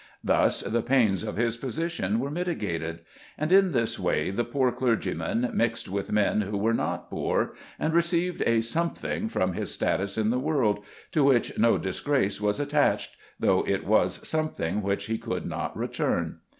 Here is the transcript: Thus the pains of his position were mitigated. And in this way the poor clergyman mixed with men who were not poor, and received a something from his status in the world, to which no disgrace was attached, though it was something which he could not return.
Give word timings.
Thus 0.23 0.61
the 0.63 0.81
pains 0.81 1.21
of 1.23 1.37
his 1.37 1.57
position 1.57 2.19
were 2.19 2.31
mitigated. 2.31 3.01
And 3.37 3.51
in 3.51 3.71
this 3.71 3.99
way 3.99 4.31
the 4.31 4.43
poor 4.43 4.71
clergyman 4.71 5.51
mixed 5.53 5.87
with 5.87 6.11
men 6.11 6.41
who 6.41 6.57
were 6.57 6.73
not 6.73 7.11
poor, 7.11 7.53
and 7.77 7.93
received 7.93 8.41
a 8.47 8.61
something 8.61 9.29
from 9.29 9.53
his 9.53 9.71
status 9.71 10.17
in 10.17 10.31
the 10.31 10.39
world, 10.39 10.83
to 11.11 11.23
which 11.23 11.55
no 11.59 11.77
disgrace 11.77 12.41
was 12.41 12.59
attached, 12.59 13.15
though 13.39 13.63
it 13.67 13.85
was 13.85 14.27
something 14.27 14.81
which 14.81 15.05
he 15.05 15.19
could 15.19 15.45
not 15.45 15.77
return. 15.77 16.39